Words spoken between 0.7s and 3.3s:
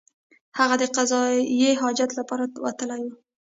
د قضای حاجت لپاره وتلی وو.